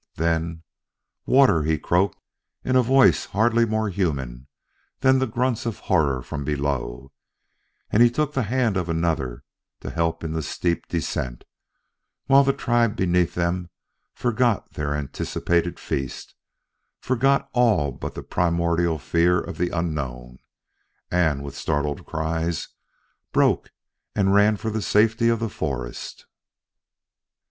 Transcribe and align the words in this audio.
Then, 0.15 0.63
"Water!" 1.27 1.61
he 1.61 1.77
croaked 1.77 2.17
in 2.63 2.75
a 2.75 2.81
voice 2.81 3.25
hardly 3.25 3.65
more 3.67 3.87
human 3.89 4.47
than 5.01 5.19
the 5.19 5.27
grunts 5.27 5.67
of 5.67 5.77
horror 5.93 6.23
from 6.23 6.43
below, 6.43 7.11
and 7.91 8.01
he 8.01 8.09
took 8.09 8.33
the 8.33 8.41
hand 8.49 8.77
of 8.77 8.89
another 8.89 9.43
to 9.81 9.91
help 9.91 10.23
in 10.23 10.31
the 10.33 10.41
steep 10.41 10.87
descent 10.87 11.43
while 12.25 12.43
the 12.43 12.51
tribe 12.51 12.95
beneath 12.95 13.35
them 13.35 13.69
forgot 14.15 14.71
their 14.73 14.95
anticipated 14.95 15.79
feast, 15.79 16.33
forgot 16.99 17.47
all 17.53 17.91
but 17.91 18.15
their 18.15 18.23
primordial 18.23 18.97
fear 18.97 19.39
of 19.39 19.59
the 19.59 19.69
unknown, 19.69 20.39
and, 21.11 21.43
with 21.43 21.55
startled 21.55 22.07
cries, 22.07 22.69
broke 23.31 23.69
and 24.15 24.33
ran 24.33 24.57
for 24.57 24.71
the 24.71 24.81
safety 24.81 25.29
of 25.29 25.39
the 25.39 25.47
forest.... 25.47 26.25